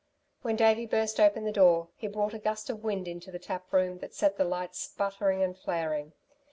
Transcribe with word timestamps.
When 0.41 0.55
Davey 0.55 0.87
burst 0.87 1.19
open 1.19 1.43
the 1.45 1.51
door 1.51 1.89
he 1.95 2.07
brought 2.07 2.33
a 2.33 2.39
gust 2.39 2.71
of 2.71 2.83
wind 2.83 3.07
into 3.07 3.29
the 3.29 3.37
tap 3.37 3.71
room 3.71 3.99
that 3.99 4.15
set 4.15 4.35
the 4.35 4.45
lights 4.45 4.79
sputtering 4.79 5.43
and 5.43 5.55
flaring. 5.55 6.13